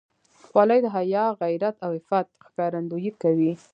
خولۍ 0.47 0.79
د 0.83 0.87
حیا، 0.95 1.25
غیرت 1.41 1.75
او 1.85 1.91
عفت 1.99 2.27
ښکارندویي 2.45 3.11
کوي. 3.21 3.51